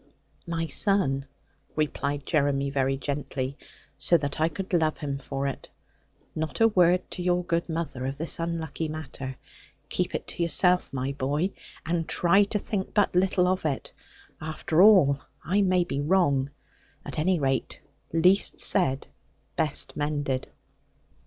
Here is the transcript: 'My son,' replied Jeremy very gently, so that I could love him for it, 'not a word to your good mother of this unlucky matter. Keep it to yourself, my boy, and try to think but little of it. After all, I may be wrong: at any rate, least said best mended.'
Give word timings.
'My 0.47 0.65
son,' 0.65 1.27
replied 1.75 2.25
Jeremy 2.25 2.71
very 2.71 2.97
gently, 2.97 3.55
so 3.99 4.17
that 4.17 4.41
I 4.41 4.49
could 4.49 4.73
love 4.73 4.97
him 4.97 5.19
for 5.19 5.45
it, 5.45 5.69
'not 6.33 6.59
a 6.59 6.67
word 6.69 7.07
to 7.11 7.21
your 7.21 7.43
good 7.43 7.69
mother 7.69 8.07
of 8.07 8.17
this 8.17 8.39
unlucky 8.39 8.87
matter. 8.87 9.35
Keep 9.89 10.15
it 10.15 10.25
to 10.29 10.41
yourself, 10.41 10.91
my 10.91 11.11
boy, 11.11 11.51
and 11.85 12.07
try 12.09 12.45
to 12.45 12.57
think 12.57 12.95
but 12.95 13.13
little 13.15 13.45
of 13.47 13.63
it. 13.63 13.93
After 14.41 14.81
all, 14.81 15.19
I 15.45 15.61
may 15.61 15.83
be 15.83 16.01
wrong: 16.01 16.49
at 17.05 17.19
any 17.19 17.37
rate, 17.37 17.79
least 18.11 18.59
said 18.59 19.05
best 19.55 19.95
mended.' 19.95 20.47